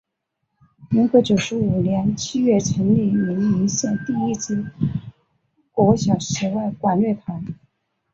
[0.89, 4.65] 民国九十五年七月成立云林县第一支
[5.71, 7.45] 国小室外管乐团。